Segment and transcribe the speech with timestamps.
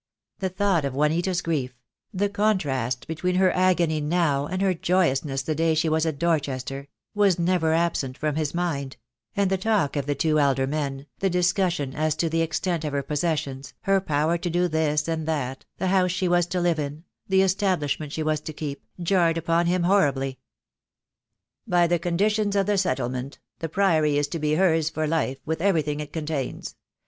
[0.39, 1.77] The thought of Juanita's grief—
[2.11, 6.17] the contrast between her agony now and her jc ousness the day she was at
[6.17, 8.97] Dorchester— was never absent from his mind;
[9.35, 12.93] and the talk of the two elder men, the discussion as to the extent of
[12.93, 16.59] her pos sessions, her power to do this and that, the house she was to
[16.59, 20.39] live in, the estabhsnment she was to keep, jarred upon him horribly.
[21.67, 25.37] "By the conditions of the settlement, the Priory is to be hers for her life,
[25.45, 26.75] with everything it contains.